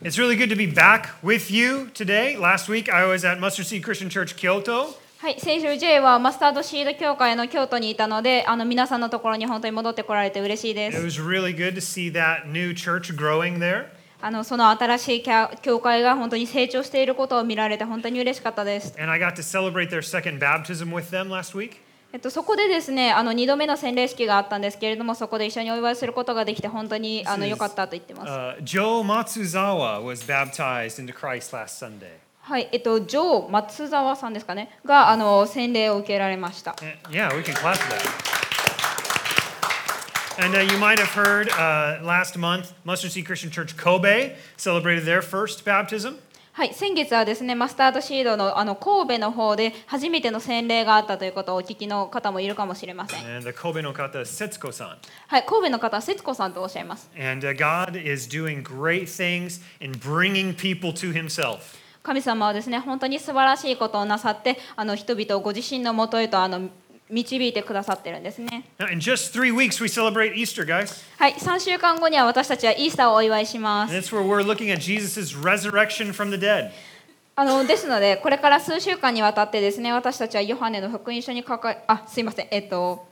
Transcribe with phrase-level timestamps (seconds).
[0.00, 2.35] It's really good to be back with you today.
[2.35, 4.95] Last week I was at Mustard Seed Christian Church Kyoto.
[5.19, 11.05] はい、先週 J はマスタードシード協会の京都にいたので、あの皆さんのところに本当に戻ってこられて嬉しいで It す。
[11.05, 13.89] was really good to see that new church growing there.
[14.23, 18.95] あのその新しい教教会が本当に成長していることを見られて本当に嬉しかったです。
[18.99, 21.73] And I got to celebrate their second baptism with them last week.
[22.13, 28.63] えっと、そこでですねあの2度目の洗礼式があったんですけれどもそこで一緒にお祝いすることができて本当にあのよかったと言ってます。
[28.63, 30.85] ジョー・マツザワはバプタ。
[32.59, 36.75] い、えっと、ジョー・マツさんですかねがあの洗礼を受けられました。
[37.09, 38.41] いや、we can clap that.
[40.43, 43.51] And you might have heard、uh, last month, Mustard Sea Christian
[44.57, 46.15] celebrated their first baptism.
[46.53, 53.25] はい、先月はですねマスタードシードのあの神戸の方で初めての洗礼があったということをお聞きの方もいるかもしれません。
[53.25, 54.97] And the Kobe no kata Setsuko-san.
[55.27, 57.09] はい、神戸の方は節子さんとおっしゃいます。
[57.15, 61.59] And uh, God is doing great things in bringing people to Himself.
[62.03, 66.69] 神様はですね本当に素晴らしいことをなさってあの人々をご自身のもとへとあの
[67.11, 68.63] 導いてくださってるんですね。
[68.79, 71.03] Now, in just three weeks, we celebrate Easter, guys.
[71.17, 74.15] はい、3週間後には私たちはイースターをお祝いしま And す。
[74.15, 76.71] it's where we're looking at Jesus' resurrection from the dead.
[77.35, 83.07] あのですのでこれから数週間にわたってですね私たちはヨハネの福音書に書かあすいませんえっと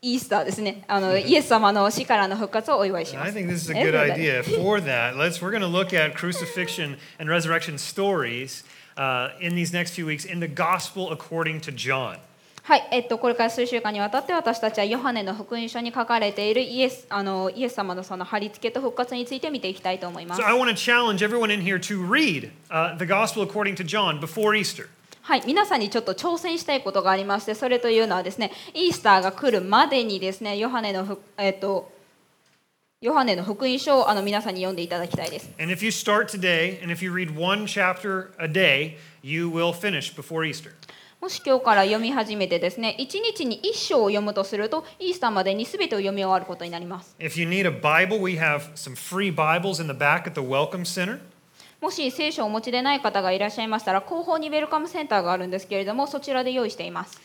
[0.00, 3.38] イースターですねあのイエス様の死からの復活をお祝いし And ま I す。
[3.38, 4.42] think this is a え good idea.
[4.44, 8.64] For that, let's we're going to look at crucifixion and resurrection stories
[8.96, 12.18] uh, in these next few weeks in the Gospel according to John.
[12.68, 20.46] はい、えっと、これから数週間にわたって私たちはヨハネの福音書に書かれているイエスあのイエス様のその貼り付けと復活について見ていきたいと思います So。
[20.46, 24.54] I want to challenge everyone in here to read uh, the Gospel according to John before
[24.54, 24.86] Easter.
[25.22, 31.90] はい、皆さんにちょっと挑戦したいことがありまして、それというのはですね、イースターが来るまでにですね、ヨハネのふ、えっと、
[33.00, 35.50] ヨハネの福音書をあの皆さんに読んでいただきたいです。
[35.58, 40.14] And if you start today and if you read one chapter a day, you will finish
[40.14, 40.72] before Easter.
[41.20, 47.16] もし今日から読み始めてですね、一日に一章を読むとすると、イースターまでに全てを読み終わることになります。
[51.80, 57.20] もし聖書をお持ちでない方がいらっしゃいましたら、後方にウェルカムセンターがあるんですけれども、そちらで用意しています。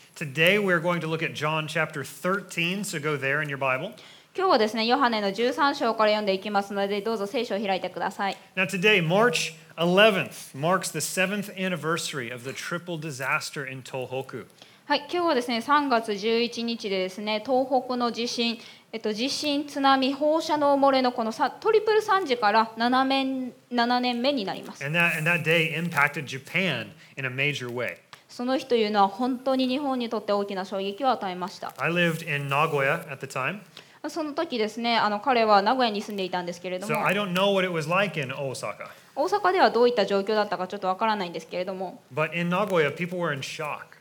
[4.36, 8.36] 今日はですね、ヨハネの13章から読んでいきますので、どうぞ聖書を開いてください。
[8.56, 14.46] Now, today, March 11th, marks the seventh anniversary of the triple disaster in Tohoku.
[14.86, 18.58] はい、今日はですね3月11日でですね東北の地震、
[18.92, 24.84] えっと、地震、津波、放射能漏れのこのさトリプル惨事から7年 ,7 年目になります。
[24.84, 27.98] And that, and that day impacted Japan in a major way.
[28.28, 31.72] その日というのは本当に日本にとって大きな衝撃を与えました。
[31.78, 33.60] I lived in Nagoya at the time,
[34.10, 38.88] その時ですねあの彼は名古屋に住んでいたんですけれど so も I don't know what it was like in Osaka.
[39.16, 43.94] 大阪ではどういった状況だったかちょっとわからないんですけれども But in Nagoya, people were in shock.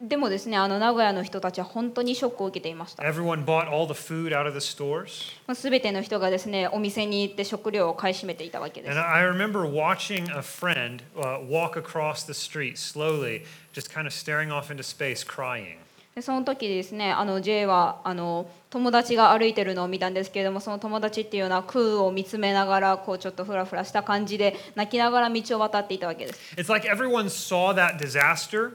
[0.00, 3.02] でもですねあの名古屋の人たちは本当にショックを受けていました。
[3.02, 5.54] Everyone bought all the food out of the stores.
[5.54, 9.08] すべての人がですねお店に行って食料を買い占めていたわけです And。
[9.08, 14.70] I remember watching a friend uh, walk across the street slowly, just kind of staring off
[14.70, 15.78] into space, crying.
[16.14, 28.74] でその時ですねあの J はあの友達が歩いてるのを見たんですけれどもその友達っていうのは空を見つめながらこうちょっとフラフラした感じで泣きながら道を渡っていたわけです It's like everyone saw that disaster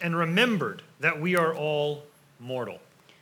[0.00, 2.04] and remembered that we are all
[2.40, 2.78] mortal.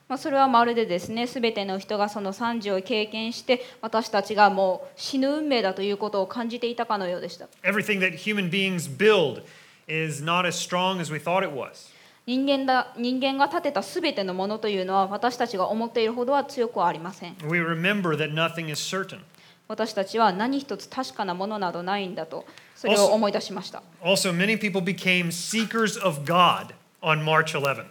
[0.06, 9.42] まあ、それはまるでですね全ての人がその惨事を経験して私たちがもう死ぬ運命だということを感じていたかのようでした Everything that human beings build
[9.86, 11.96] is not as strong as we thought it was.
[12.28, 19.20] 人間だ人間が建てた全てのものというのは私たちが思っているほどは強くはありません We remember that nothing is certain.
[19.66, 22.44] 私たちは何一つ確かなものなどないんだと
[22.76, 27.86] それを思い出しました Also, many people became seekers of God on March 11th.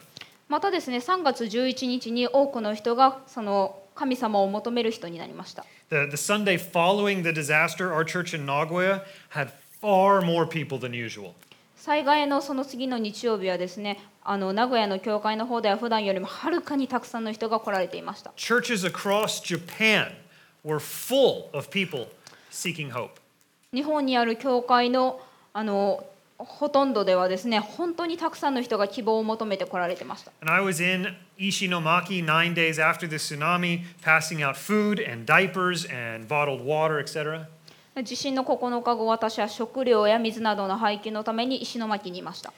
[0.48, 9.50] またですね3月11日に多くの人がその神様を求める人になりました The, the Sunday following the disaster, our church in Nagoya had
[9.81, 11.34] far more people than usual.
[11.88, 20.12] 災害のその次の日曜日はですねあの名古屋の教会の方では普段よりもはるかにたくさんの人が来られていました Churches across Japan
[20.66, 22.07] were full of people
[22.51, 23.12] seeking hope.
[23.74, 25.22] 日本にある教会の
[25.54, 26.04] あの
[26.38, 35.86] ほとんどではですね本当にたくさんの人が希望を求めて来られてました And I was in Ishinomaki nine days after the tsunami, passing out food and diapers
[35.86, 37.48] and bottled water, etc.
[38.04, 42.54] 地震の9日後、私は食料や水などの廃棄のために石巻にいました。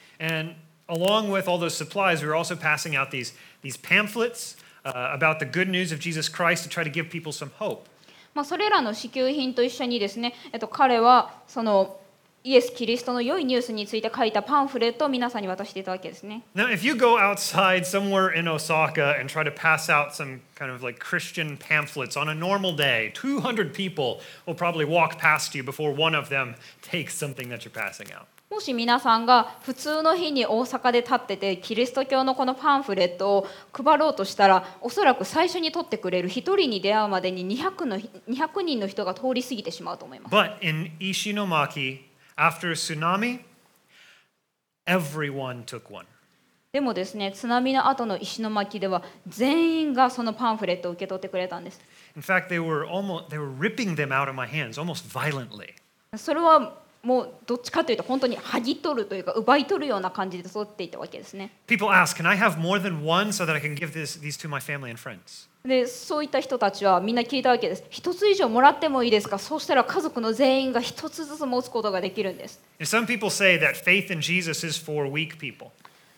[8.34, 11.99] まあそれらの支給品と一緒にですね、えっと、彼はその。
[12.42, 16.44] イエス・キリストの良いニュースについて書いたパンフレットを皆さんに渡していたわけですね。
[16.56, 20.82] Now, if you go outside somewhere in Osaka and try to pass out some kind of
[20.82, 25.94] like Christian pamphlets on a normal day, 200 people will probably walk past you before
[25.94, 28.28] one of them takes something that you're passing out.
[28.50, 40.36] もし皆さんが普通の日に大阪で立っててキリスト教のこのパンフレットを配ろうとしたらおそらく最初に取ってくれる1人に出会うまでに 200, の200人の人が通り過ぎてしまうと思います。
[40.36, 42.09] But in Ishinomaki,
[42.40, 43.42] after a tsunami,
[44.88, 46.06] everyone took one.
[46.72, 51.82] でもですね津波の後の石巻では全員がそのパンフレットを受け取ってくれたんです。
[52.16, 55.74] In fact, they were almost they were ripping them out of my hands almost violently.
[56.16, 61.52] それはもうどっちかというと本当に剥ぎ取るというか奪い取るような感じで取っていったわけですね。
[61.66, 64.50] People ask, "Can I have more than one so that I can give this, these to
[64.50, 67.84] my family and friends?" でそういった人たちはみんな聞いたわけです。
[67.90, 69.40] 一つ以上もらってもいいですか？
[69.40, 72.62] そうしたら家族の全員が一つずつ持つことができるんです。
[72.80, 75.70] Some people say that faith in Jesus is for weak people.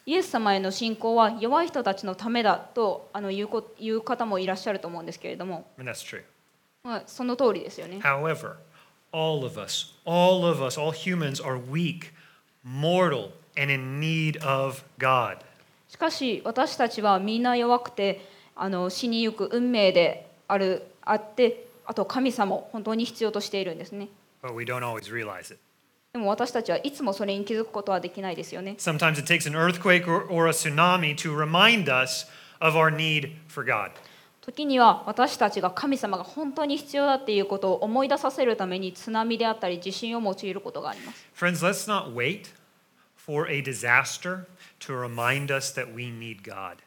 [0.08, 6.24] イエス様への信仰は弱い人たちのためだとあの言うこ言う方もいらっしゃると思うんですけれども、And that's true.
[6.84, 8.00] まあ、その通りですよね。
[8.00, 8.56] However,
[9.13, 12.13] all of us, all of us, all humans are weak,
[12.63, 15.39] mortal, and in need of God.
[15.89, 18.21] しかし私たちはみんな弱くて
[18.55, 24.09] あの死にゆく運命であるあってあと神様を本当に必要としているんですね。
[24.43, 25.59] But we don't always realize it.
[26.13, 28.77] でも私たちはいつもそれに気づくことはできないですよね。
[28.79, 32.27] Sometimes it takes an earthquake or, or a tsunami to remind us
[32.61, 33.93] of our need for God.
[34.42, 41.28] 時には私たちが神様が本当に必要だっていうことを思い出させるために津波であったり地震を用いることがあります。
[41.36, 42.50] Friends, let's not wait
[43.16, 44.46] for a disaster
[44.80, 46.78] to remind us that we need God.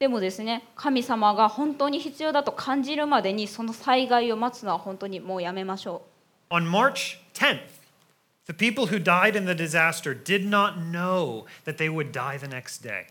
[0.00, 6.02] でもですね神様が本当に必要だと感じるまでにその災害を待つのは本当にもうやめましょ
[6.50, 7.60] On March 10th,
[8.46, 12.48] the people who died in the disaster did not know that they would die the
[12.48, 13.06] next day.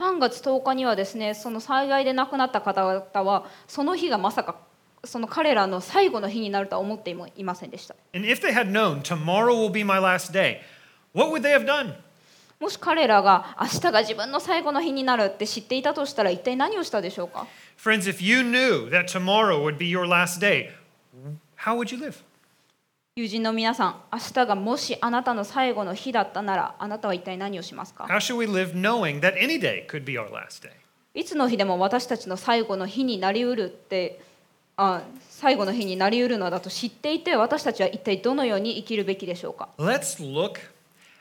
[0.00, 4.56] 3月10日にはですねその災害で亡くなった方々はその日がまさか
[5.04, 7.94] その彼らの最後の日になるとは思ってもいませんでした。
[12.60, 17.46] もし彼らが明日が自分の最後の日になるって知っていたとしたら一体何をしたでしょうか
[17.78, 20.70] ？Friends, if you knew that tomorrow would be your last day,
[21.56, 22.14] how would you live?
[23.16, 30.72] 友人の皆さん明日がもしあなたの最後の日だったならあなたは一体何をしますか？How should we live knowing that any day could be our last day?
[31.14, 34.20] いつの日でも私たちの最後の日になりうるって
[34.76, 40.54] あ最後の日になりうるのだと知っていて私たちは一体どのように生きるべきでしょうか？Let's look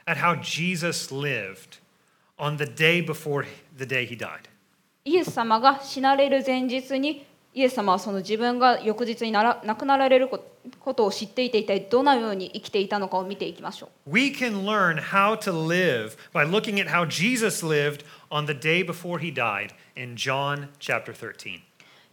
[0.07, 1.79] at how Jesus lived
[2.39, 3.45] on the day before
[3.77, 4.49] the day he died.
[5.05, 10.43] イエス様が死なれる前日にイエス様はその自分が翌日になら亡くなられるこ
[10.79, 14.11] ことを知っていて一体どのように生きていたのかを見ていきましょう。
[14.11, 19.19] We can learn how to live by looking at how Jesus lived on the day before
[19.19, 21.61] he died in John chapter 13.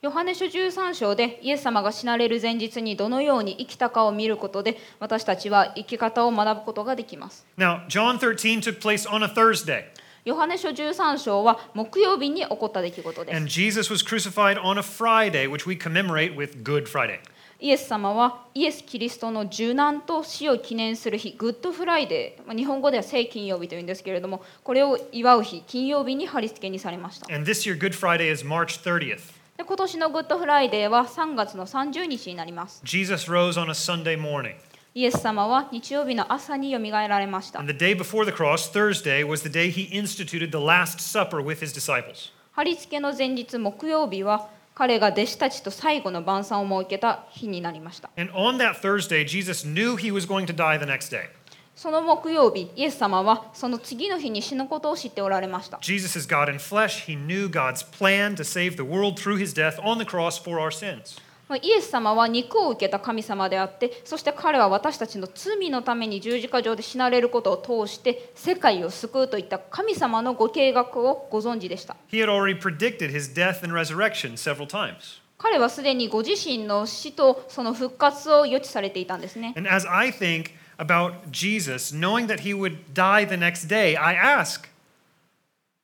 [0.03, 7.47] ヨハネ書13章でイエス様が死なれる前日にどのように生きたかを見ることで私たちは生き方を学ぶことができます。
[7.59, 9.85] Now, John 13 took place on a Thursday,
[10.25, 17.21] ヨハネ書13章は木曜日に起こった出来事です and Jesus was crucified on a Friday, which we commemorate with Good Friday.
[17.59, 29.21] イエス様はイエス・キリストの受難と死を記念する日 Good Friday まあ日本語では聖金曜日というんですけれどもこれを祝う日金曜日に貼り付けにされました And this year, Good Friday is March 30th.
[29.59, 34.55] で今年のグッドフライデーは3月の30日になります Jesus rose on a Sunday morning.
[34.93, 40.99] イエス様は日曜日の朝によみがえられました And the day before the cross, Thursday, was the day he instituted the Last
[40.99, 42.33] Supper with his disciples.
[42.53, 51.29] 貼り付けの前日木曜日は彼が弟子たちと最後の晩餐を設けた日になりました And on that Thursday, Jesus knew he was going to die the next day.
[51.77, 57.07] その木曜日イエス様はその次の日に死ぬことを知っておられました Jesus is God in flesh.
[57.07, 60.59] He knew God's plan to save the world through his death on the cross for
[60.59, 61.17] our sins.
[61.51, 75.21] まあイエス様は肉を受けた神様であってそして彼は私たちの罪のために十字架上で死なれることを通して世界を救うといった神様のご計画をご存知でした He had already predicted his death and resurrection several times.
[75.39, 83.97] 彼はすでにご自身の死とその復活を予知されていたんですね And as I think about Jesus, knowing that he would die the next day,
[83.97, 84.69] I ask,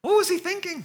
[0.03, 0.85] what was he thinking?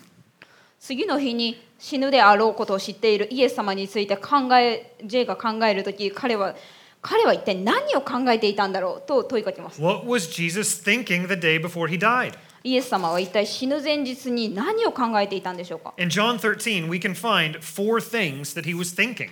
[0.79, 6.55] 次の日に死ぬであろうことを知っているイエス様について考え J が考える時彼は
[7.01, 12.33] 彼は一体何を考えていたんだろうと問いかけます What was Jesus thinking the day before he died?
[12.63, 19.31] イエス様は一体死ぬ前日に何を考えていたんでしょうか In John 13, we can find four things that he was thinking.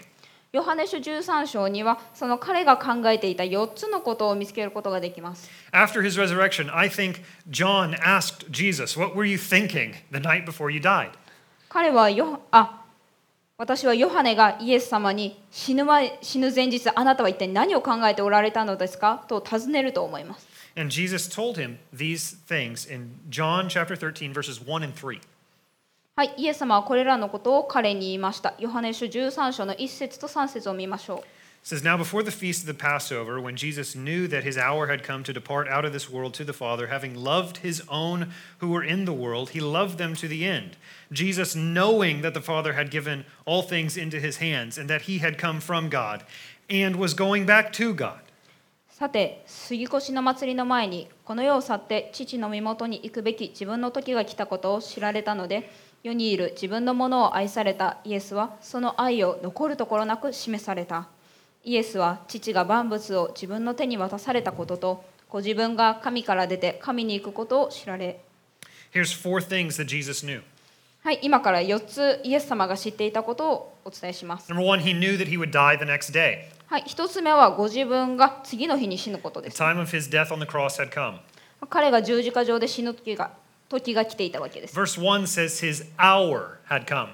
[0.51, 5.47] ヨハネ書13章にはその彼が考えていた4つのことを見つけることができます。
[5.71, 10.79] After his resurrection, I think John asked Jesus, What were you thinking the night before you
[10.79, 11.11] died?
[11.69, 12.83] 彼はヨあ
[13.57, 19.23] 私はヨハネがイエス様に死ぬ前死ぬ前日あなたは一体何を考えておられたのですか？
[19.27, 20.47] と尋ねると思います。
[20.75, 25.21] And Jesus told him these things in John chapter 13, verses 1 and 3.
[26.15, 28.55] はい、イエス様はこれらのことを彼に言いました。
[28.59, 31.23] ヨハネ書13章の1節と3節を見ましょう。
[31.64, 35.02] It says, Now before the feast of the Passover, when Jesus knew that his hour had
[35.02, 38.68] come to depart out of this world to the Father, having loved his own who
[38.68, 40.76] were in the world, he loved them to the end.
[41.10, 45.20] Jesus, knowing that the Father had given all things into his hands, and that he
[45.20, 46.24] had come from God,
[46.68, 48.20] and was going back to God.
[48.90, 55.70] さて、杉越の祭りの前に、この世を去って父の身元に行くべき自分の時が来たことを知られたので、
[56.02, 61.08] 世にいる自分のものを愛されたイエスは、その愛を残るところなく示された。
[61.69, 68.19] イエスは父が万物を自分の手に渡されたことと、ご自分が神から出て神に行くことを知られ。
[68.91, 70.41] Here's four things that Jesus knew.
[71.03, 74.51] はい、今から4つイエス様が知っていたことをお伝えします。
[74.51, 76.45] Number one, he knew that he would die the next day.
[76.65, 79.61] はい、1つ目はご自分が次の日に死ぬことで The す。
[79.61, 81.19] time of his death on the cross had come.
[81.69, 83.33] 彼が十字架上で死ぬ時が
[83.69, 84.75] 時が来ていたわけです。
[84.75, 87.09] Verse 1 says his hour had come.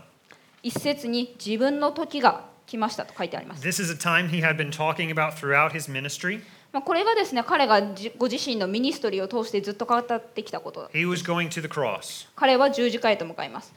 [0.64, 3.64] 一節に自分の時が来ましたと書いてあります。
[3.66, 6.42] This is a time he had been talking about throughout his ministry.
[6.72, 10.04] まあ、これがですね、彼がじご自身のミニストリーを通してずっと語っ
[10.34, 10.90] てきたことだ。
[10.90, 12.28] He was going to the cross.
[12.36, 13.74] 彼は十字架へと向かいます。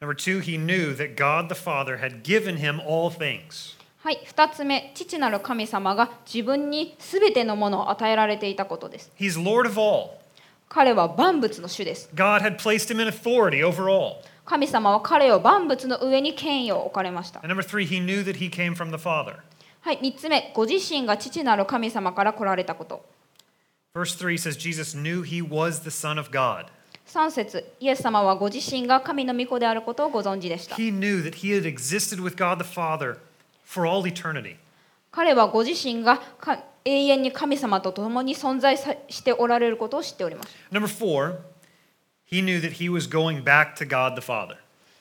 [0.00, 3.76] Number two, he knew that God the Father had given him all things.
[3.98, 9.10] はい、二つ目、父なる神様が自分にすべてのものを与えられていたことです。
[9.18, 10.10] He's Lord of all.
[10.68, 12.08] 彼は万物の主です。
[12.14, 14.18] God had placed him in authority over all.
[14.46, 17.40] 神様は彼を万物の上に権威を置かれました。
[17.40, 18.00] Three, he
[19.80, 23.04] はい、3つ目、ご自身が父なる神様から来られたこと。
[23.94, 24.56] Says,
[27.06, 30.76] 3節イエス様はご自身が神の御子であることをご存知でした。
[35.12, 36.20] 彼はご自身が
[36.84, 40.48] 永遠に神様と共に存在しておられることを知っております。
[40.70, 41.36] Number four,
[42.25, 44.57] he knew that he was going back to God the Father.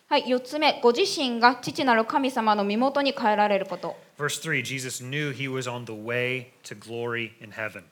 [0.08, 3.96] はい、4つ目、ご自身が父なる神様の身元に帰られること。
[4.18, 7.84] Verse 3 Jesus knew he was on the way to glory in heaven.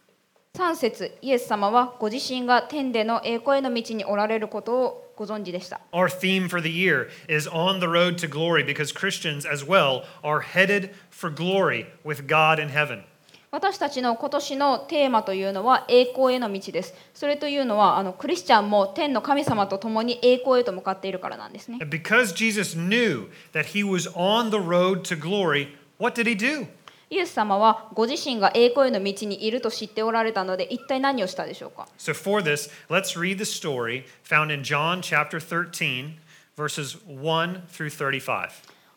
[0.55, 5.81] 3節イエス様はご自身が天での栄光への道におられることをご存知でした。
[5.93, 10.03] Our theme for the year is on the road to glory because Christians as well
[10.25, 13.05] are headed for glory with God in heaven.
[13.54, 16.96] 私たちの今年のテーマというのは栄光への道です。
[17.14, 21.78] それというのはあのクリスチャンも天の神様と共に栄光へと向かっているからなんですね。
[21.82, 25.68] Because Jesus knew that he was on the road to glory,
[26.00, 26.66] what did he do?
[27.12, 36.16] イエス様はご自身が栄光への道にいると知っておられたので一体何をしたでしょうか So for this, let's read the story found in John chapter 13,
[36.58, 38.50] verses 1 through 35.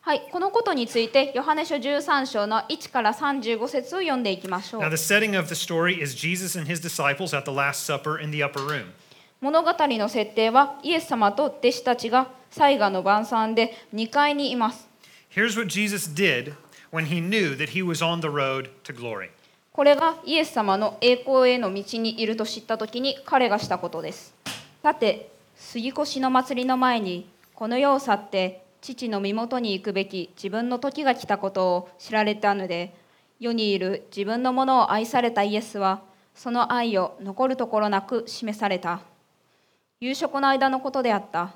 [0.07, 4.81] はい、このことについて、ヨハネ書13章の1から35節を読んでいきましょう。
[9.41, 14.87] 物語の設定は、イエス様と弟子たちが最後の晩餐で2階にいます。
[19.73, 24.33] これがイエス様の栄光への道にいると知ったときに彼がしたことです。
[24.81, 32.95] さて、杉越の祭りの前に、この世を去って、父の身元に行くべき自分の時が来たことを知られたので、
[33.39, 36.01] 世にいる自分のものを愛されたイエスは、
[36.33, 39.01] その愛を残るところなく示された。
[39.99, 41.55] 夕食の間のことであった。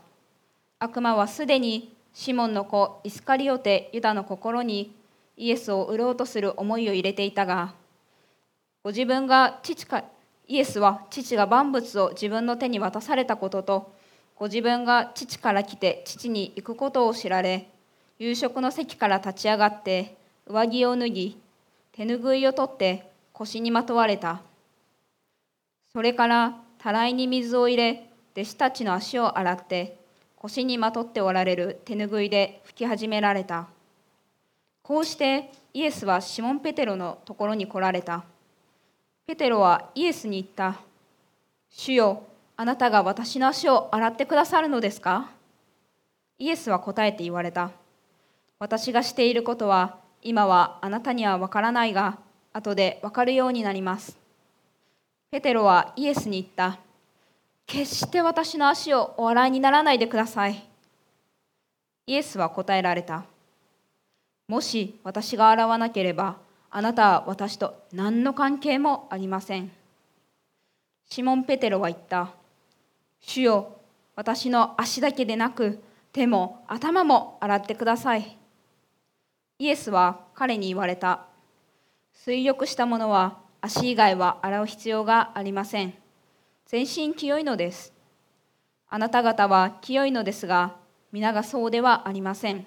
[0.80, 4.96] 悪魔はすでにシモンの子イスカリオテユダの心に
[5.38, 7.76] イエスを売ろうとする思いを入れていたが
[8.84, 10.04] ご自分が父か
[10.48, 13.94] イエスは父が万物を自分の手に渡されたことと
[14.42, 17.70] ご自分が父から来て父に行くことを知られ
[18.18, 20.18] 夕食の席から立ち上がって
[20.48, 21.38] 上着を脱ぎ
[21.92, 24.42] 手ぬぐいを取って腰にまとわれた。
[25.94, 30.00] それからたらいに水を入れ弟子たちの足を洗って
[30.38, 33.68] 腰にまとっておられる手ぬぐいで拭き始められた。
[34.82, 38.24] こうしてイエスはシモン・ペテロのところに来られた。
[39.28, 40.82] ペテロはイエスに言った。
[41.70, 42.24] 主よ
[42.58, 45.32] あなたが私の足を洗ってくださるのですか？
[46.38, 47.72] イエスは答えて言われた。
[48.60, 52.20] 私がしていることは今はあなたには分からないが
[52.54, 54.18] 後で分かるようになります。
[55.32, 56.80] ペテロはイエスに言った。
[57.66, 60.64] 決して私の足をお洗いにならないでください。
[62.06, 63.24] イエスは答えられた。
[64.48, 66.36] もし私が洗わなければ
[66.70, 69.72] あなたは私と何の関係もありません。
[71.10, 72.30] シモン・ペテロは言った。
[73.22, 73.78] 主よ
[74.16, 78.38] 私の足だけでなく手も頭も洗ってください。
[79.60, 81.26] イエスは彼に言われた。
[82.14, 85.94] 水浴した者は足以外は洗う必要がありません。
[86.66, 87.94] 全身清いのです。
[88.90, 90.76] あなた方は清いのですが
[91.12, 92.66] 皆がそうではありません。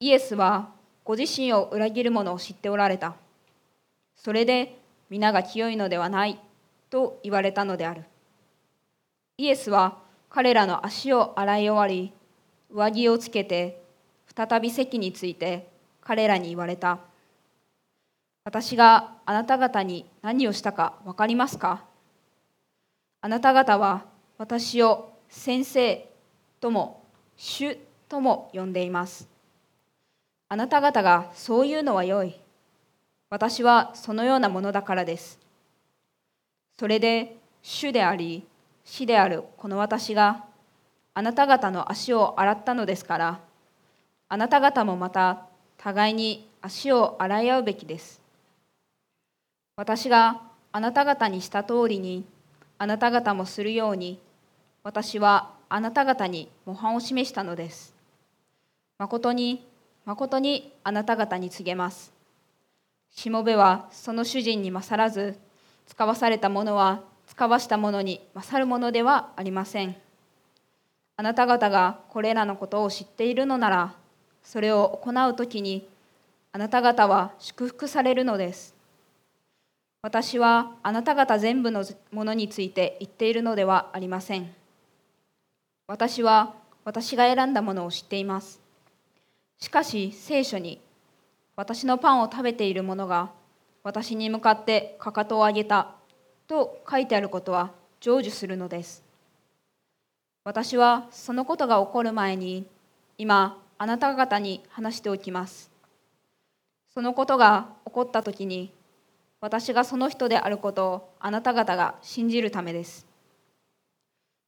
[0.00, 0.70] イエスは
[1.04, 3.14] ご自身を裏切る者を知っておられた。
[4.16, 4.78] それで
[5.10, 6.40] 皆が清いのではない
[6.90, 8.04] と言われたのである。
[9.38, 9.98] イエスは
[10.28, 12.12] 彼らの足を洗い終わり
[12.70, 13.82] 上着をつけて
[14.34, 15.70] 再び席について
[16.00, 17.00] 彼らに言われた。
[18.44, 21.84] 私があなた方に何をしたか分かりますか？
[23.20, 24.04] あなた方は
[24.36, 26.08] 私を先生
[26.60, 27.04] とも
[27.36, 27.76] 主
[28.08, 29.28] とも呼んでいます。
[30.48, 32.34] あなた方がそういうのは良い。
[33.30, 35.38] 私はそのようなものだからです。
[36.78, 38.44] それで主であり
[38.84, 40.44] 死であるこの私が
[41.14, 43.40] あなた方の足を洗ったのですから
[44.28, 45.46] あなた方もまた
[45.76, 48.20] 互いに足を洗い合うべきです。
[49.76, 52.24] 私があなた方にした通りに
[52.78, 54.18] あなた方もするように
[54.84, 57.94] 私はあなた方に模範を示したのです。
[58.98, 59.66] 誠に
[60.04, 62.12] 誠にあなた方に告げます。
[63.10, 65.38] しもべはその主人に勝らず
[65.86, 67.00] 使わされたものは
[67.32, 69.96] 使わしたものに勝るものではありません
[71.16, 73.94] あなた方がこれらのことを知っているのなら
[74.44, 75.88] それを行うときに
[76.52, 78.74] あなた方は祝福されるのです
[80.04, 84.52] 私はあなた方全部のものについて言っているのではありません。
[85.86, 88.60] 私は私が選んだものを知っています。
[89.60, 90.80] しかし聖書に
[91.54, 93.30] 私のパンを食べている者が
[93.84, 95.94] 私に向かってかかとを上げた
[96.46, 97.70] と書いてあることは
[98.00, 99.02] 成就するのです。
[100.44, 102.66] 私はそのことが起こる前に
[103.16, 105.70] 今あなた方に話しておきます。
[106.92, 108.72] そのことが起こった時に
[109.42, 113.04] 私がその人であることをあなた方が信じるためです。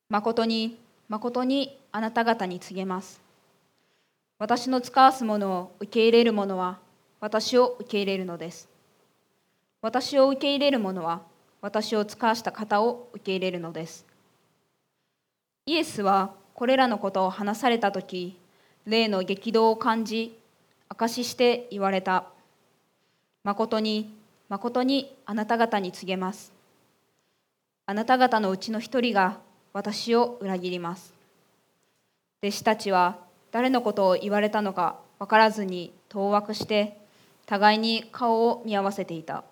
[0.09, 3.21] 誠に、誠にあなた方に告げます。
[4.39, 6.79] 私の使わすものを受け入れる者は
[7.19, 8.69] 私を受け入れるのです。
[9.83, 11.23] 私を受け入れる者は
[11.65, 14.05] 私を使わした方を受け入れるのです。
[15.65, 18.37] イエスはこれらのことを話された時、
[18.85, 20.39] 霊の激動を感じ、
[20.91, 22.27] 証しして言われた。
[23.45, 24.15] 誠に
[24.51, 26.53] 誠にあなた方に告げます。
[27.87, 29.39] あなた方のうちの一人が
[29.73, 31.15] 私を裏切ります。
[32.43, 33.17] 弟子たちは
[33.53, 36.99] 誰のことを言われたのか分からずに当惑して
[37.47, 39.45] 互いに顔を見合わせていた。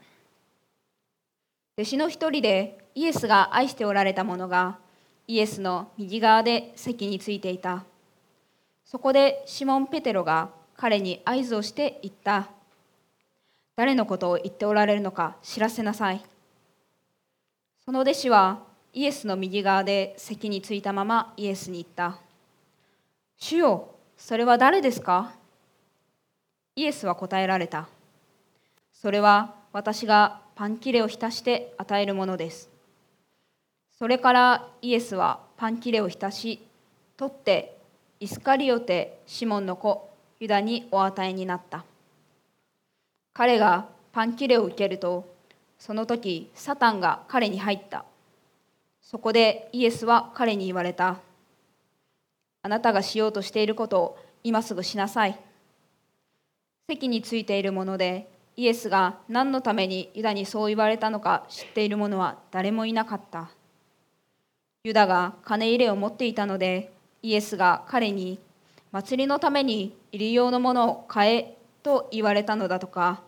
[1.78, 4.78] 弟子の一人でイエスが愛しておられた者が
[5.26, 7.84] イエスの右側で席についていた。
[8.84, 12.50] そこでシモン・ペテロが彼に合図をして言った。
[13.74, 16.22] 誰のことを言っておられるのか知らせなさい。
[17.86, 18.58] その弟子は
[18.92, 22.18] イエスの右側で席についたままイエスに言った。
[23.38, 25.32] 主よ、それは誰ですか？
[26.76, 27.88] イエスは答えられた。
[28.92, 32.70] それは私がパン切れを浸して与えるものです。
[33.98, 36.60] それからイエスはパン切れを浸し、
[37.16, 37.78] 取って
[38.20, 40.10] イスカリオテ・シモンの子
[40.40, 41.84] ユダにお与えになった。
[43.34, 45.34] 彼がパン切れを受けると
[45.78, 48.04] その時サタンが彼に入った
[49.00, 51.18] そこでイエスは彼に言われた
[52.62, 55.40] あなたがしようとしていることを今すぐしなさい
[56.88, 63.50] 席についているものでイエスが何のためにユダにそう言われたのか知っている者は誰もいなかった。
[64.84, 68.40] ユダが金入れを持っていたのでイエスが彼に
[68.90, 73.22] 祭りのために入り用のものを買えと言われたのだとか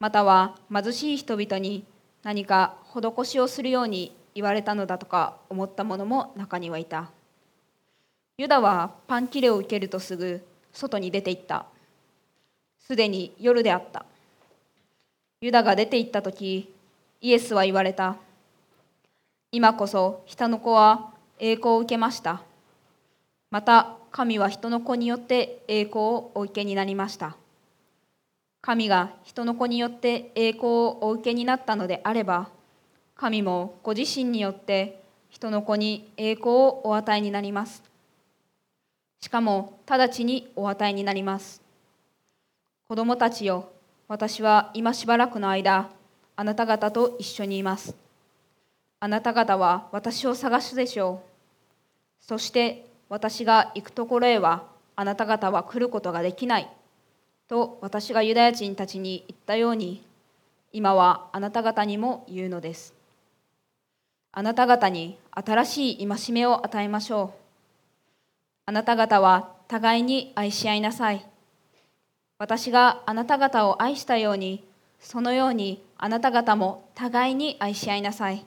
[0.00, 1.84] または貧しい人々に
[2.22, 7.10] 何か施しをするように言われたのだとか思った者も中にはいた。
[8.38, 11.66] ユダはパン切れを受けるとすぐ外に出て行った。
[12.78, 14.06] すでに夜であった。
[15.40, 16.74] ユダが出て行った時
[17.20, 18.16] イエスは言われた。
[19.52, 22.42] 今こそ人の子は栄光を受けました。
[23.50, 27.36] また神は人の子によって栄光をお受けになりました。
[28.60, 32.48] 神が人の子によって栄光をお受けになったのであれば
[33.14, 37.84] 神もご自身によって人の子に栄光をお与えになります。
[39.20, 41.62] しかも直ちにお与えになります。
[42.88, 43.70] 子供たちよ、
[44.08, 45.90] 私は今しばらくの間、
[46.34, 47.94] あなた方と一緒にいます。
[49.00, 52.24] あなた方は私を探すでしょう。
[52.24, 54.64] そして私が行くところへは
[54.96, 56.70] あなた方は来ることができない。
[57.48, 60.02] と私がユダヤ人たちに言ったように、
[60.72, 62.94] 今はあなた方にも言うのです。
[64.32, 67.38] あなた方に新しい戒めを与えましょう。
[68.64, 71.26] あなた方は互いに愛し合いなさい。
[72.38, 74.64] 私があなた方を愛したように、
[75.00, 78.46] そのようにあなた方も互いに愛し合いなさい。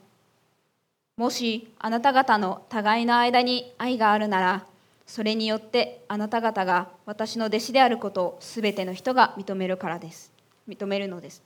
[1.17, 4.65] もしあなた方の互いの間に愛があるなら、
[5.05, 10.31] それによってあなた方が私の弟子であることをすべての人が認めるからです。
[10.69, 11.43] 認めるのです。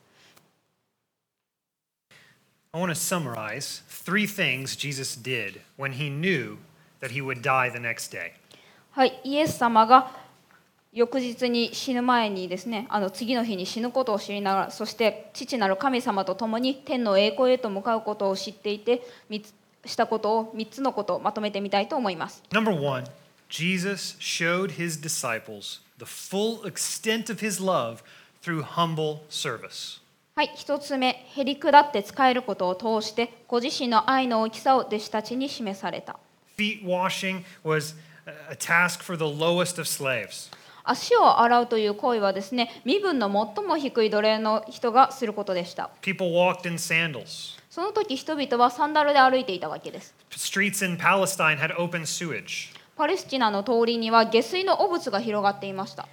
[2.73, 6.58] I want to summarize three things Jesus did when he knew
[7.01, 8.34] that he would die the next day.
[8.91, 10.24] はい、イエス様が
[10.95, 19.53] 翌日に死ぬ前にですね、あの次の日に死ぬことを知りながら、そして父なる神様と共に天の栄光へと向かうことを知っていて、三つ
[19.86, 22.41] したことを3つのことをまとめてみたいと思います。
[22.49, 23.03] Number one,
[23.49, 27.97] Jesus showed his disciples the full extent of his love
[28.41, 30.01] through humble service.
[30.36, 36.17] はい、一つ目、へり下って使えることを通して、ご自身の愛の大きさを弟子たちに示された。
[36.58, 37.95] Feet washing was
[38.49, 40.49] a task for the lowest of slaves.
[40.86, 45.89] 足を洗うという行為はですね、身分の最も低い奴隷の人がすることでした。
[46.02, 47.60] People walked in sandals.
[47.69, 50.15] その時人々はサンダルで歩いていたわけです。
[50.32, 52.74] Streets in Palestine had open sewage.
[52.95, 56.08] パレスチナの通りには下水の汚物が広がっていました。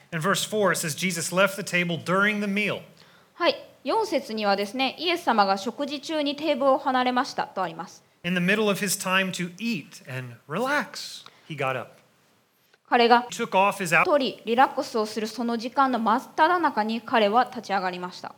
[3.85, 8.05] 4節にはですね、イエス様が食事中にテーブルを離れましたとあります。
[8.25, 12.02] In the middle of his time to eat and relax, he got up.
[12.93, 13.27] 彼が.
[14.05, 18.35] 取りリラックスをするその時間の真っ只中に彼は立ち上がりました。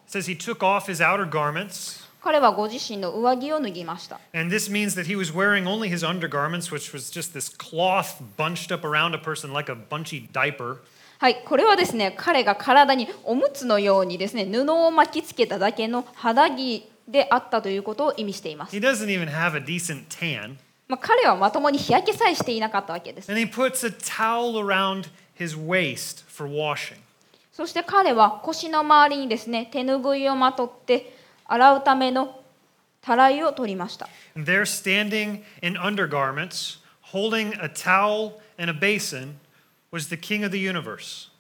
[2.23, 4.21] 彼はご自身の上着を脱ぎました。
[4.33, 8.73] And this means that he was wearing only his undergarments, which was just this cloth bunched
[8.73, 10.77] up around a person like a bunchy diaper.
[11.19, 18.77] はい、これはですね、彼が体におむつのようにですね、布を巻きつけただけの肌着であったということを意味しています。
[18.77, 20.59] He doesn't even have a decent tan.
[20.87, 23.31] まあ、彼はまともに日焼けさえしていなかったわけです。
[23.31, 26.99] And he puts a towel around his waist for washing.
[27.53, 31.17] そして彼は腰の周りにですね、手ぬぐいをまとって
[31.47, 32.41] 洗うための
[33.01, 34.09] たらいを取りました。
[34.37, 36.79] And there, standing in undergarments,
[37.13, 39.37] holding a towel and a basin,
[39.93, 41.31] was the king of the universe.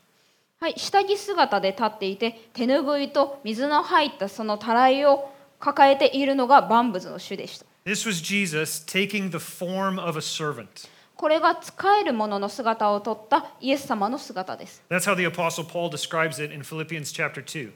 [0.61, 7.67] はい、下着姿で立っていて手ぬぐいと水の入ったそのたらいを抱えているのが万物の主でした。
[7.86, 10.88] This was Jesus taking the form of a servant.
[11.15, 14.82] これが使えるものの姿をとったイエス様の姿です。
[14.89, 17.72] That's how the Apostle Paul describes it in Philippians chapter 2.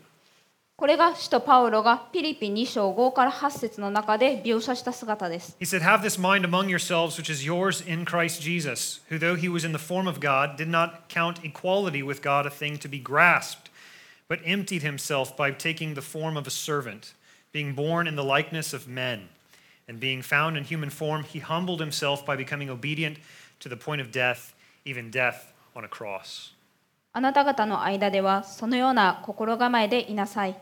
[0.76, 5.56] これが使徒パウロがピリピン2章5から8節の中で描写した姿です。
[5.60, 9.36] He said, Have this mind among yourselves, which is yours in Christ Jesus, who, though
[9.36, 12.78] he was in the form of God, did not count equality with God a thing
[12.80, 13.70] to be grasped,
[14.28, 17.13] but emptied himself by taking the form of a servant,
[17.52, 19.30] being born in the likeness of men.
[19.88, 23.18] And being found in human form, he humbled himself by becoming obedient
[23.61, 26.55] to the point of death, even death on a cross.
[27.14, 30.57] あなた方の間ではそのような心構えでいなさい。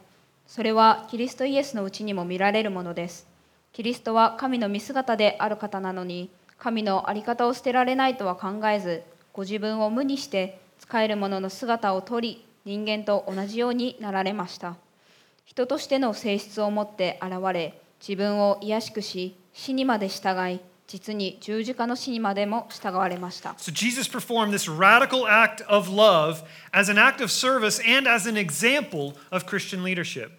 [0.46, 3.26] それはキリストイエスのうちにも見られるものです。
[3.72, 14.76] キリストは神の見姿である方なのに、神の在り方を捨てられないとは考えず、ご自分を無にして使えるものの姿をとり、人間と同じようになられました。
[15.44, 23.50] 人としての性質を持って現れ、自分を卑しくし、死にまで従い、実に十字架の死にまでも従われました。
[23.58, 28.36] So Jesus performed this radical act of love as an act of service and as an
[28.36, 30.30] example of Christian leadership.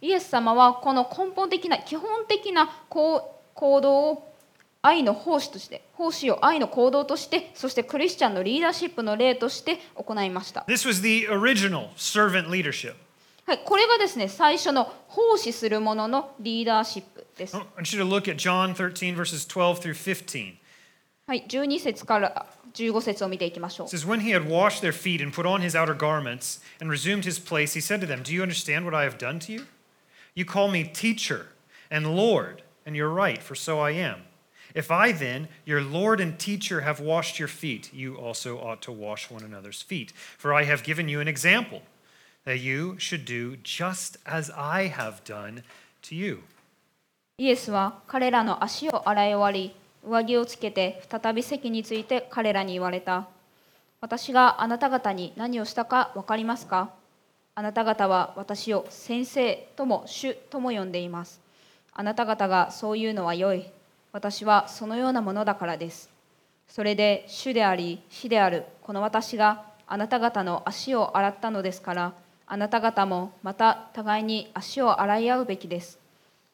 [0.00, 4.34] イエス様はこの根本的な基本的な行行動を
[4.82, 12.96] 愛の奉仕として奉仕を愛の行動としてそしてクリスチャンのリーダーシップの例として行いました、This was the original servant leadership.
[13.45, 20.53] はい、これがですね最初の奉仕するもののリーダーシップです、 I want you to look at John 13, verses 12 through 15.
[21.25, 26.61] はい、12節から15節を見ていきましょう It says, When he had washed their feet and put on his outer garments
[26.79, 29.39] and resumed his place, he said to them, Do you understand what I have done
[29.39, 29.65] to you?
[30.35, 31.47] You call me teacher
[31.89, 34.21] and Lord, and you're right, for so I am.
[34.75, 38.91] If I then, your Lord and teacher, have washed your feet, you also ought to
[38.91, 40.13] wash one another's feet.
[40.37, 41.81] For I have given you an example
[42.44, 45.62] that you should do just as I have done
[46.02, 46.40] to you.
[47.38, 49.74] イエスは彼らの足を洗い終わり
[50.06, 53.26] 上着をつけて再び席について彼らに言われた
[54.00, 56.90] 私があなた方に何をしたか分かりますか？
[57.54, 61.40] あなた方は私を先生とも主とも呼んでいます。
[61.92, 63.64] あなた方がそういうのは良い。
[64.12, 66.10] 私はそのようなものだからです。
[66.68, 72.12] それで主であり死であるこの私があなた方の足を洗ったのですから
[72.46, 75.98] あなた方もまた互いに足を洗い合うべきです。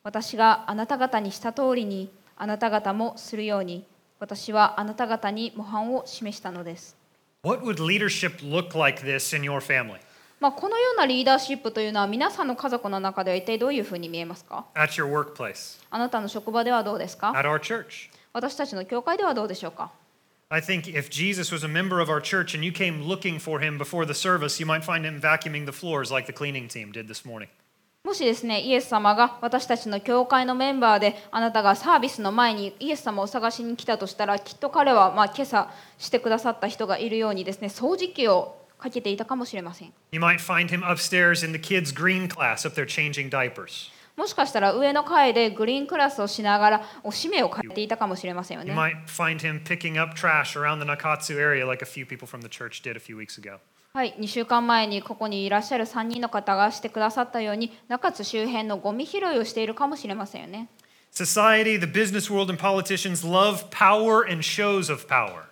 [0.02, 3.84] 私があなた方にした通りにあなた方もするように
[4.18, 6.96] 私はあなた方に模範を示したのです。
[7.42, 9.98] What would leadership look like this in your family?
[10.40, 18.10] まあ、このようなリーダーシップというのは皆さんの家族の中では一体どういうふうに見えますか？At your workplace, あなたの職場ではどうですか？At our church.
[18.32, 19.90] 私たちの教会ではどうでしょうか？
[20.49, 23.77] I think if Jesus was a member of our church and you came looking for him
[23.77, 27.07] before the service, you might find him vacuuming the floors like the cleaning team did
[27.07, 27.49] this morning.
[28.03, 39.93] もしですね、イエス様が私たちの教会のメンバーで、あなたがサービスの前にイエス様を探しに来たとしたら、きっと彼はまあ今朝してくださった人がいるようにですね、掃除機をかけていたかもしれません。
[40.11, 43.89] You might find him upstairs in the kids' green class up there changing diapers.
[44.20, 48.78] もしかしたら上の階でグリーンクラスをしながらおしめを変えていたかもしれませんよ You ね。
[48.78, 52.48] might find him picking up trash around the Nakatsu area like a few people from the
[52.48, 53.60] church did a few weeks ago.
[53.94, 60.68] はい、2週間前にここにいらっしゃる3人の方がしてくださったように、中津周辺のゴミ拾いをしているかもしれませんよね。
[61.10, 65.49] Society, the business world, and politicians love power and shows of power.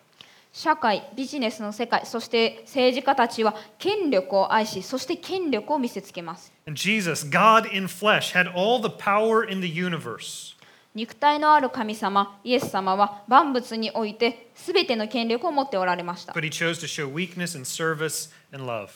[0.53, 6.53] 社会、ビジネスの世界、そして政治家たちは権力を愛し、そして権力を見せつけます。
[6.73, 10.57] Jesus, God in flesh, had all the power in the universe.
[10.95, 16.33] 肉体のある神様、イエス様は万物において全ての権力を持っておられました。
[16.33, 18.89] But he chose to show weakness and service and love.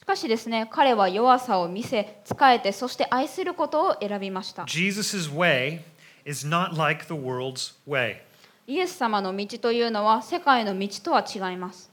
[0.00, 4.64] しかしですね、彼は弱さを見せ、仕えて、そして愛することを選びました。
[4.64, 5.80] Jesus' way
[6.24, 8.16] is not like the world's way.
[8.66, 11.90] イエス様の道というのは世界の道とは違います。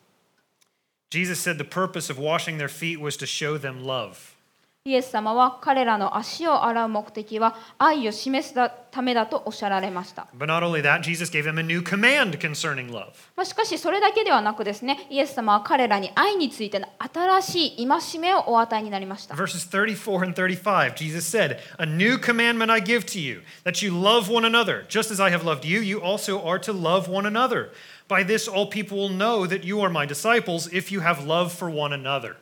[1.12, 4.36] Jesus said the purpose of washing their feet was to show them love.
[4.84, 10.28] イエス様は彼らの足を洗う目的は愛を示すためだとおっしゃられました。
[10.36, 13.10] But not only that, Jesus gave them a new command concerning love.
[13.36, 19.36] まあ、しかしそれだけではなくですね、イエス様は彼らに愛についての新しい戒めをお与えになりました。
[19.36, 24.34] Verses 34 and 35, Jesus said, A new commandment I give to you, that you love
[24.34, 24.88] one another.
[24.90, 27.70] Just as I have loved you, you also are to love one another.
[28.08, 31.54] By this, all people will know that you are my disciples if you have love
[31.54, 32.38] for one another.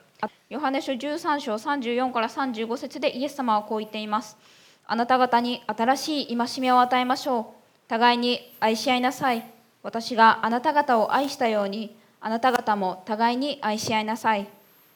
[0.49, 4.35] ヨハネ書13章34から35節でイエス様はこう言っています。
[4.85, 7.45] あなた方に新しい戒めを与えましょう。
[7.87, 9.47] 互いに愛し合いなさい。
[9.83, 14.47] 私があなた方を愛したように、あなた方も互いに愛し合いなさい。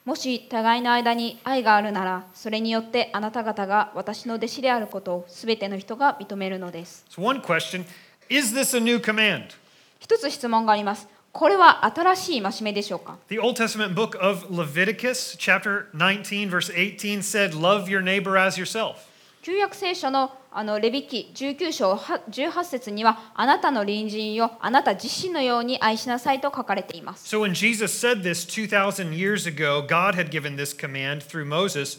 [0.04, 7.06] もし互いの間に愛があるなら、それによってあなた方が私の弟子であることをすべての人が認めるのです。
[7.08, 7.84] So, one question
[8.28, 9.44] is this a new command?
[10.00, 11.08] 一つ質問があります。
[11.34, 18.56] これは新しい戒めでしょうか The Old Testament book of Leviticus, chapter 19, verse 18, said, Love your neighbor as
[18.56, 18.98] yourself.
[19.42, 27.26] 旧約聖書のあのレビ記19章は18節にはあなたの隣人をあなた自身のように愛しなさいと書かれています。
[27.26, 31.98] So when Jesus said this 2,000 years ago, God had given this command through Moses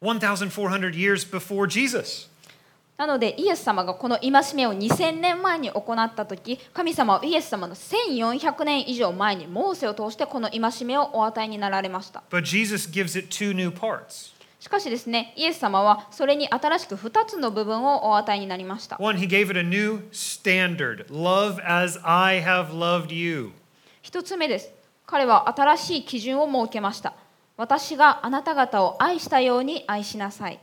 [0.00, 2.29] 1,400 years before Jesus.
[3.00, 12.22] なのでイエス様がこの戒めを2000年前に行った時神様はイエス様の1400年以上前にモーセを通してこの戒めをお与えになられました。
[12.28, 14.34] But Jesus gives it two new parts.
[14.58, 18.98] しかしですねイエス様はそれに新しく2つの部分をお与えになりました。
[19.00, 23.52] One, he gave it a new standard love as I have loved you.
[24.02, 24.74] 一つ目です。
[25.06, 27.14] 彼は新しい基準を設けました。
[27.56, 30.60] 私があなた方を愛したように愛しなさい。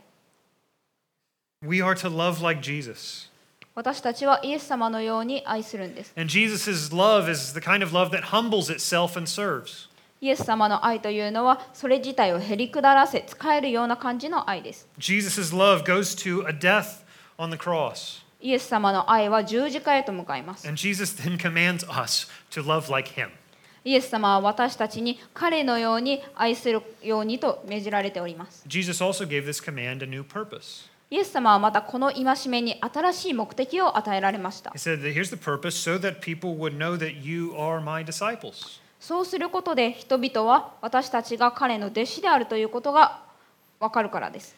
[1.66, 3.28] We are to love like Jesus.
[3.74, 6.12] 私たちはイエス様のように愛するんです。
[6.16, 9.88] And Jesus' love is the kind of love that humbles itself and serves.
[10.20, 14.86] イエス様の愛というのはそれ自体をへりくだらせ使えるような感じの愛です。
[14.98, 17.04] Jesus' love goes to a death
[17.38, 18.22] on the cross.
[18.40, 20.68] イエス様の愛は十字架へと向かいます。
[20.68, 23.30] And Jesus then commands us to love like him.
[23.84, 28.62] イエス様は私たちに彼のように愛するようにと命じられております。
[28.68, 30.88] Jesus also gave this command a new purpose.
[31.10, 34.72] イエス様はまたこの戒めに新しい目的を与えられました。
[39.00, 43.22] そうすることで人々は私たちが彼の弟子であるということが
[43.80, 44.54] わかるからです。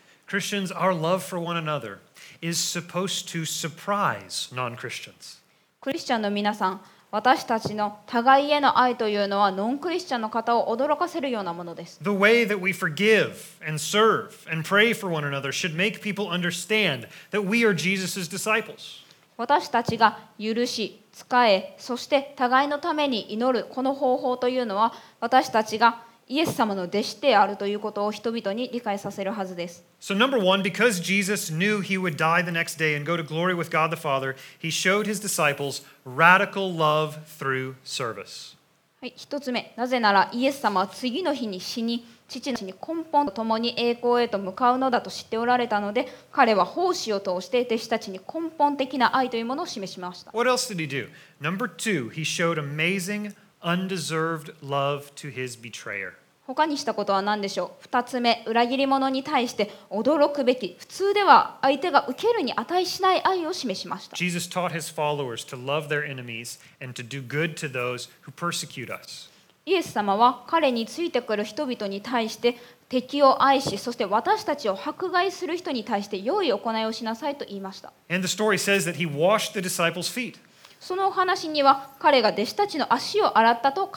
[5.80, 6.80] クリスチャンの皆さん、
[7.12, 11.98] 私たちの互いへの愛というのはノンクリスチャンの方を驚かせるようなものです。
[12.02, 13.32] The way that we forgive
[13.66, 18.28] and serve and pray for one another should make people understand that we are Jesus'
[18.28, 19.04] disciples.
[19.36, 29.82] 私たちが許し、仕え、そして互いのために祈るこの方法というのは私たちがイエス様の弟子であるということを人々に理解させるはずです。
[30.00, 33.52] So, number one, because Jesus knew he would die the next day and go to glory
[33.52, 38.56] with God the Father, he showed his disciples radical love through service.
[39.00, 50.30] はい、一つ目、なぜならイエス様は次の日に死に、父の死に根本と共に栄光へと向かうのだと知っておられたので、彼は奉仕を通して弟子たちに根本的な愛というものを示しました。
[50.32, 51.08] What else did he do?
[51.40, 56.19] Number two, he showed amazing, undeserved love to his betrayer.
[56.54, 64.16] 他にしたことは何でしょう二つ目、裏切り者に対して驚くべき、普通では相手が受けるに値しない愛を示しました。
[64.16, 68.92] Jesus taught his followers to love their enemies and to do good to those who persecute
[68.92, 69.30] us.
[69.64, 72.56] イエス様は彼についてくる人々に対して
[72.88, 77.92] 敵を愛し、そして私たちを迫害する人に対して良い行いをしなさいと言いました。
[78.10, 80.34] And the story says that he washed the disciples' feet.
[80.80, 83.90] その話には彼が弟子たちの足を洗ったと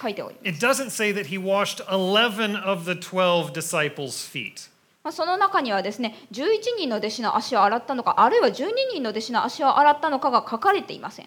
[0.00, 0.48] 書いております。
[5.12, 6.46] その中にはですね、11
[6.78, 11.26] 人の弟子の足を洗ったのか、あるいは12人の弟子の足を洗ったのかが書かれていません。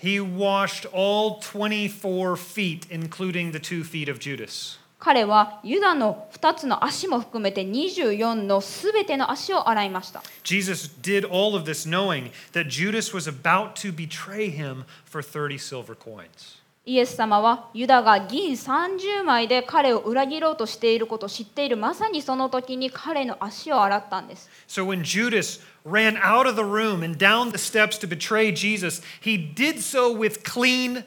[5.04, 10.24] 彼はユダの2つの足も含めて24のすべての足を洗いました。
[10.46, 15.94] Jesus did all of this knowing that Judas was about to betray him for 30 silver
[15.94, 16.64] coins.
[16.86, 24.50] イエス様はユダが銀30枚で彼を裏切ろうとしていることを知っているまさにその時に彼の足を洗ったんです。
[24.70, 29.38] So when Judas ran out of the room and down the steps to betray Jesus, he
[29.38, 31.04] did so with clean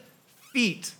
[0.53, 0.93] feet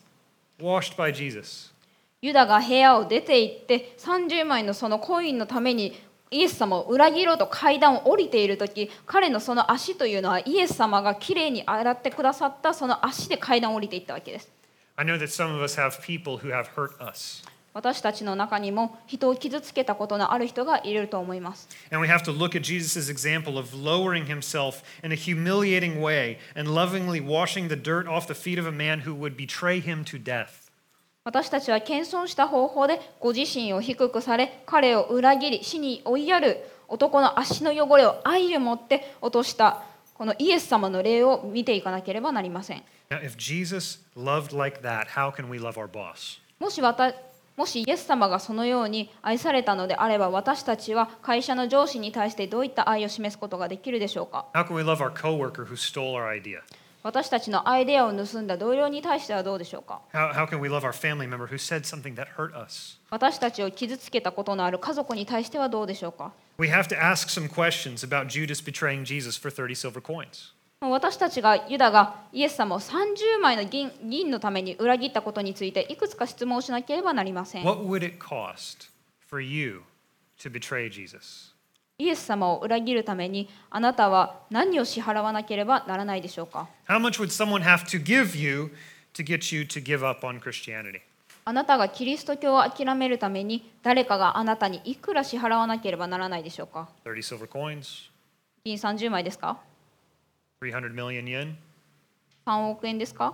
[0.60, 1.77] washed by Jesus.
[2.20, 5.94] ユダが部屋を出て行って30枚のそのコインのために
[6.32, 14.50] イエス様を裏切ろうと階段を降りている時彼のその足というのはイエス様がきれいに洗ってくださったその足で階段を降りていったわけです。
[14.96, 17.44] I know that some of us have people who have hurt us.
[17.76, 21.70] 私たちの中にも人を傷つけたことのある人がいると思います。
[21.92, 26.74] And we have to look at Jesus' example of lowering himself in a humiliating way and
[26.74, 30.18] lovingly washing the dirt off the feet of a man who would betray him to
[30.18, 30.67] death.
[31.28, 42.84] 私たちは謙遜した方法でご自身を低くされ彼を裏切り死に追いやる男の足の汚れを愛を持って落としたこのイエス様の例を見ていかなければなりません。
[43.10, 46.40] Now, if Jesus loved like that, how can we love our boss?
[46.62, 47.13] もしわた
[47.58, 56.62] もしイエス様がそのように愛されたのであれば私たちは会社の上司に対してどういった愛を示すことができるでしょうか？How can we love our coworker who stole our idea?
[57.08, 63.00] 私たちのアイデアを盗んだ同僚に対してはどうでしょうか How, how can we love our family member who said something that hurt us?
[63.10, 70.52] 私たちを傷つけたことのある家族に対してはどうでしょうか We have to ask some questions about Judas betraying Jesus for 30 silver coins.
[70.82, 78.89] 私たちがユダがイエス様を30枚の銀銀のために裏切ったことについていくつか質問をしなければなりません What would it cost
[79.30, 79.84] for you
[80.39, 81.54] to betray Jesus?
[82.00, 86.68] イエス様を裏切るためにあなたは何を支払わなければならないでしょうか？
[91.44, 98.12] あなたがキリスト教を諦めるために誰かがあなたにいくら支払わなければならないでしょうか ?30 silver coins。
[98.64, 99.60] 銀30枚ですか
[100.62, 101.56] ?300 million。
[102.46, 103.34] 3億円ですか？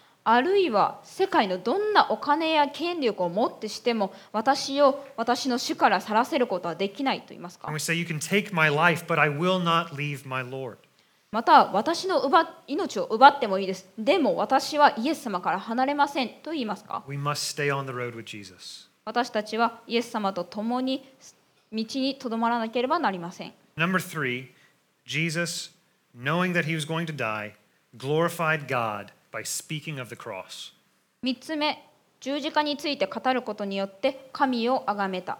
[0.23, 8.05] あるいは世界のどんなお金や権力を持ってしても私を私の主からさらせることはできないと言いますか say,
[11.31, 13.87] また私の奪命を奪ってもいいです。
[13.97, 17.05] でも私はイエス様から離れませんと言いますか
[19.05, 21.09] 私たちはイエス様と共に
[21.71, 23.53] 道にとどまらなければなりません。
[23.77, 24.49] Number three,
[25.05, 25.71] Jesus,
[26.13, 27.53] knowing that he was going to die,
[27.97, 29.13] glorified God.
[29.31, 30.73] By speaking of the cross.
[31.23, 31.83] 3つ目
[32.19, 35.39] 十字架について語ることによって神を崇めた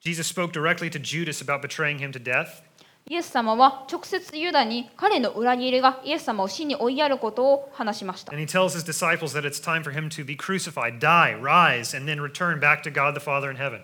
[0.00, 2.62] Jesus spoke directly to Judas about betraying him to death.
[3.08, 11.34] イエス様は直接ユダに彼の裏切りがイエス様を死に追いやることを話しました And he tells his disciples that it's time for him to be crucified, die,
[11.34, 13.80] rise, and then return back to God the Father in heaven.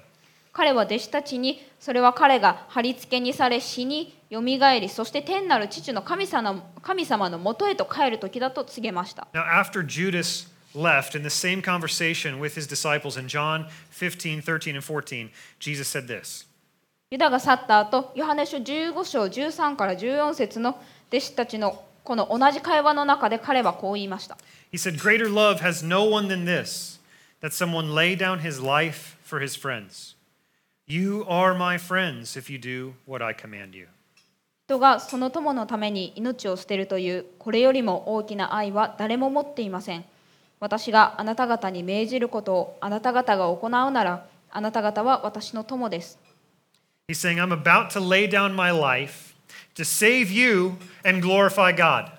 [0.53, 14.43] 彼は弟子たちにそれは彼が貼り付けにされ死によみがえりそして天なる父の神様の神様のもとへと帰る時だと告げました Now, after Judas left, in the same conversation with his disciples in John 15,
[14.43, 16.47] 13, and 14, Jesus said this
[17.11, 24.37] ユダが去った後、ヨハネ書15章13から14節の弟子たちのこの同じ会話の中で彼はこう言いました。
[24.71, 27.01] He said, Greater love has no one than this,
[27.41, 30.17] that someone lay down his life for his friends.
[30.87, 33.87] You are my friends if you do what I command you.
[34.69, 40.05] 人がその友のために命を捨てるというこれよりも大きな愛は誰も持っていません。
[40.61, 46.19] 私があなた方に命じることをあなた方が行うなら、あなた方は私の友です。
[47.09, 49.35] He's saying, I'm about to lay down my life
[49.75, 52.11] to save you and glorify God.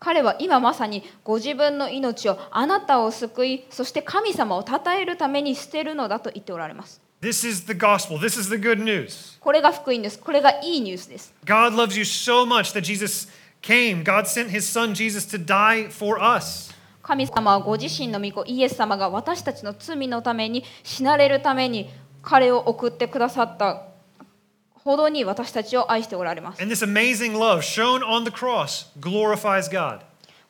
[0.00, 7.03] 彼は今まさにご自分の命をあなたを救い、そして神様を称えるために捨てるのだと言っておられます。
[7.24, 8.18] This is the gospel.
[8.18, 9.38] This is the good news.
[9.40, 10.18] これが福音です。
[10.18, 11.32] これがいいニュースです。
[11.46, 13.30] God loves you so much that Jesus
[13.62, 14.04] came.
[14.04, 16.74] God sent his son Jesus to die for us.
[17.02, 21.88] 神様はご自身の御子イエス様が私たちの罪のために死なれるために
[22.20, 23.84] 彼を送ってくださった
[24.74, 26.62] ほどに私たちを愛しておられます。
[26.62, 30.00] And this amazing love shown on the cross glorifies God.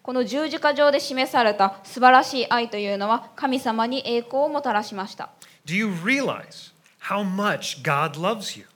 [0.02, 5.30] この十字架上で示された素晴らしい愛というのは神様に栄光をもたらしました。
[5.66, 6.72] Do you realize
[7.08, 8.66] how much God loves you?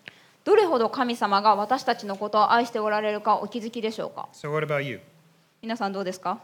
[0.45, 4.49] どれほど神様が私たちのことを愛しておられるかお気づきでしょうか？So
[5.61, 6.39] 皆さんどうですか？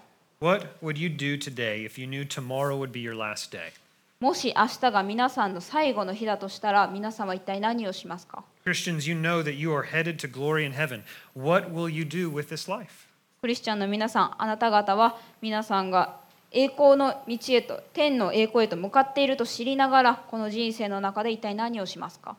[4.21, 8.45] もし明日が皆さんの最後の日だとしたら皆様一体何をしますか？
[8.65, 8.77] クリ
[13.57, 16.21] スチャンの皆さんあなた方は皆さんが
[16.55, 22.37] 栄光の道へと天の栄光へと向かっていると知りながらこの人生の中で一体何をしますか.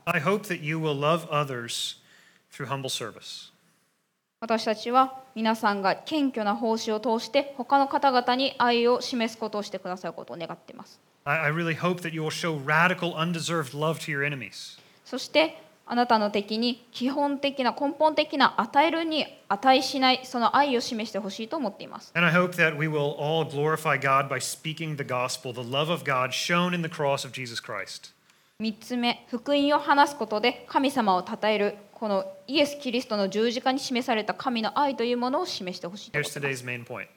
[4.41, 14.79] 私たちは皆さんが謙虚な奉仕を通して他の方々に愛を示すことをしてくださることを願っています I, I really hope that you will show radical, undeserved love to your enemies.
[15.03, 25.61] そしてあなたの敵に基本的な根本的な与えるに値しないその愛を示してほしいと思っています And I hope that we will all glorify God by speaking the gospel, the
[25.61, 28.13] love of God shown in the cross of Jesus Christ.
[28.61, 37.07] 3つ目福音を話すことで神様を称えるこのイエス・キリストの十字架に示された神の愛というものを示してほしいと思 Here's います today's main point.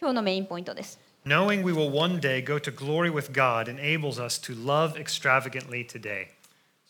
[0.00, 4.96] 今日のメインポイントです Knowing we will one day go to glory with God enables us to love
[4.96, 6.28] extravagantly today.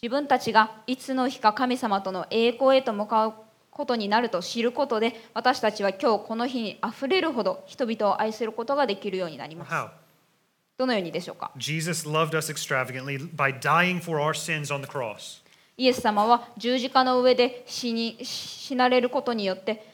[0.03, 3.35] 自分たちがいつの日か神様との栄光へと向かう
[3.71, 9.89] ことになると知ることで私たちは今日この日にあふれるほど人々を愛することができるようになります How?
[10.79, 15.43] どのようにでしょうか？Jesus loved us extravagantly by dying for our sins on the cross.
[15.79, 19.87] イエス様は十字架の上で死に死なれることによって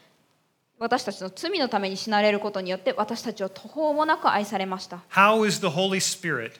[0.79, 6.53] 私たちの罪のために死なれることによって私たちを途方もなく愛されました How is the Holy Spirit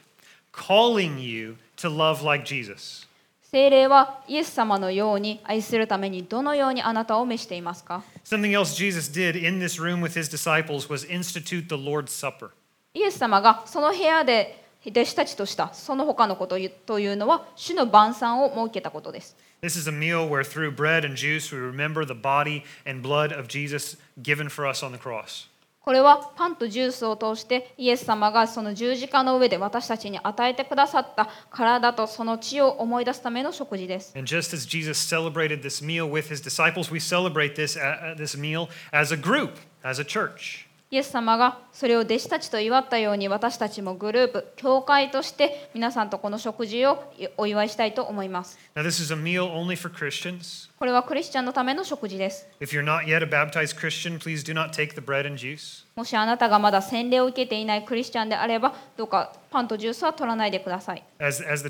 [0.53, 3.07] calling you to love like Jesus?
[3.53, 12.05] 聖霊はイエス様のように愛するためにどのようにあなたを召していますか Something else Jesus did in this room with his disciples was institute the Lord's
[12.05, 12.49] Supper.
[12.95, 23.07] イエス様がその部屋で弟子たちとしたその他のことというのは主の晩餐を設けたことです This is a meal where through bread and juice we remember the body and
[23.07, 25.52] blood of Jesus given for us on the cross.
[25.83, 34.13] これはパンとジュースを通してイエス様がその十字架の上で私たちに与えてくださった体とその血を思い出すための食事です。
[34.17, 38.69] And just as Jesus celebrated this meal with his disciples, we celebrate this, uh, this meal
[38.93, 40.72] as a group, as a church.
[40.93, 48.59] イエス様がそれを弟子たちと祝ったように私たちもグループ、教会として皆さんとこの食事をお祝いしたいと思います。
[48.75, 50.69] Now, this is a meal only for Christians.
[50.77, 52.47] これはクリスチャンのための食事です。
[55.95, 61.03] もしあなたがまだ洗礼を受けていないクリスチャンであれば、どうかパンとジュースは取らないでください。
[61.17, 61.67] As, as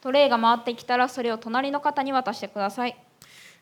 [0.00, 2.96] トレイが回ってきたらそれを隣の方に渡してください。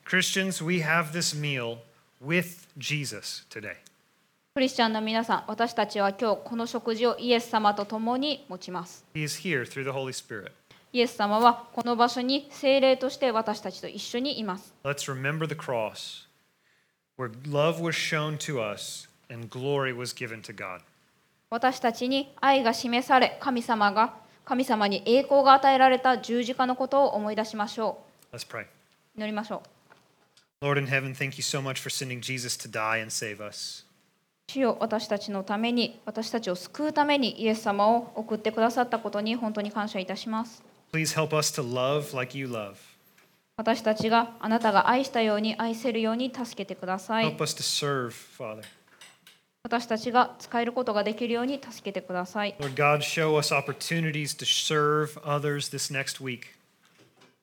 [0.05, 1.79] クリスチャン、we have this meal.
[2.25, 3.75] With Jesus today.
[4.55, 9.03] クリスチャンの皆さん、私たちは今日この食事をイエス様と共に持ちます。
[9.15, 10.51] He is here through the Holy Spirit.
[10.91, 14.73] イエス様はこの場所に聖霊として私たちと一緒にいます。
[14.83, 16.27] Let's remember the cross
[17.17, 20.81] where love was shown to us and glory was given to God.
[21.49, 24.13] 私たちに愛が示され、神様が
[24.45, 28.63] 神様に栄光が与えられた十字架のことを思い出しましょ Let's pray.
[28.63, 28.67] う。
[29.15, 29.72] 祈りましょう。
[30.63, 33.85] Lord in heaven, thank you so much for sending Jesus to die and save us.
[34.47, 40.63] 主よ私たちのために、私たちを救うためにイエス様を送ってくださったことに本当に感謝いたします。
[40.93, 42.75] Please help us to love like you love.
[43.57, 47.43] 私たちがあなたが愛したように愛せるように助けてください Help。
[47.43, 48.63] us to serve, Father.
[49.63, 52.55] 私たちが使えることができるように助けてください。
[52.57, 56.62] Lord God, show us opportunities to serve others this next week.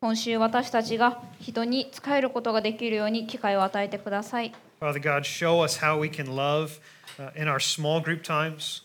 [0.03, 6.80] 今週私たちが人に仕えることができるように機会を与えてください Father God, show us how we can love
[7.18, 8.82] uh, in our small group times.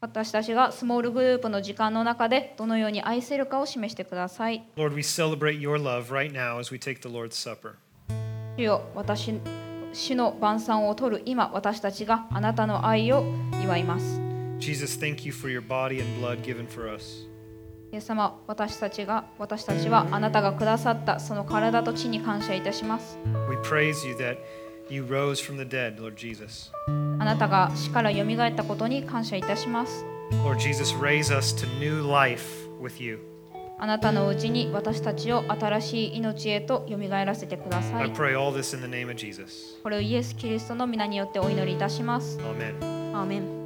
[0.00, 7.74] 私たちがスモールグループの時間の中でどのように愛せるかを示してください Lord, we celebrate your love right now as we take the Lord's Supper.
[8.56, 9.34] 主よ私
[9.92, 13.24] 主の晩餐を取る今私たちがあなたの愛を
[13.60, 14.20] 祝います
[14.60, 17.26] Jesus, thank you for your body and blood given for us.
[17.90, 23.18] イエス様私たちが私たちはあなたがくださったその体と血に感謝いたします
[23.48, 24.38] We praise you that
[24.90, 26.70] you rose from the dead, Lord Jesus.
[27.18, 30.04] あなたが死からよみがえったことに感謝いたします
[30.44, 32.44] Lord Jesus, raise us to new life
[32.80, 33.20] with you.
[33.80, 39.78] あなたのうちに私たちを新しい命へとよみがえらせてくださ I い pray all this in the name of Jesus.
[39.82, 43.16] これをイエス・キリストの皆によってお祈りいたします Amen.
[43.16, 43.57] アーメン